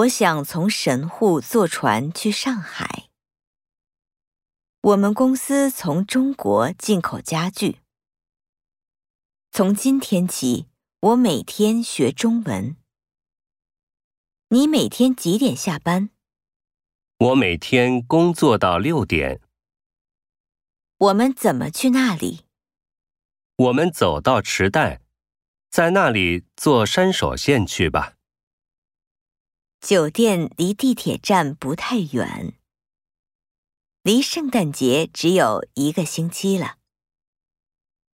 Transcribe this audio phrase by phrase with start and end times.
[0.00, 3.08] 我想从神户坐船去上海。
[4.80, 7.80] 我们公司从中国进口家具。
[9.50, 10.68] 从今天起，
[11.00, 12.76] 我每天学中文。
[14.48, 16.08] 你每天几点下班？
[17.18, 19.42] 我每天工作到六点。
[20.96, 22.46] 我们怎么去那里？
[23.56, 25.02] 我们走到池袋，
[25.68, 28.16] 在那里坐山手线去吧。
[29.80, 32.52] 酒店离地铁站不太远，
[34.02, 36.79] 离圣诞节只有一个星期了。